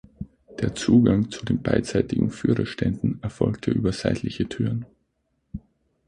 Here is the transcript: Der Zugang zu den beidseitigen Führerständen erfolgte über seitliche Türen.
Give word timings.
Der 0.59 0.73
Zugang 0.73 1.29
zu 1.29 1.45
den 1.45 1.61
beidseitigen 1.61 2.31
Führerständen 2.31 3.21
erfolgte 3.21 3.69
über 3.69 3.91
seitliche 3.93 4.49
Türen. 4.49 4.87